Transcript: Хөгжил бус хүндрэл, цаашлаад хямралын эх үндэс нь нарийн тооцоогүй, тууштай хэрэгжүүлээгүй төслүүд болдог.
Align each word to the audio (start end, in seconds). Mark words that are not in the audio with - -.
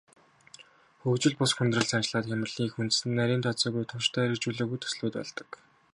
Хөгжил 1.01 1.33
бус 1.39 1.51
хүндрэл, 1.55 1.89
цаашлаад 1.91 2.25
хямралын 2.29 2.67
эх 2.67 2.79
үндэс 2.81 3.01
нь 3.05 3.17
нарийн 3.19 3.43
тооцоогүй, 3.45 3.85
тууштай 3.87 4.23
хэрэгжүүлээгүй 4.25 4.79
төслүүд 4.81 5.13
болдог. 5.17 5.49